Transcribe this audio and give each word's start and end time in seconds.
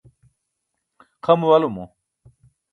xa 1.23 1.33
muwalumo 1.39 1.85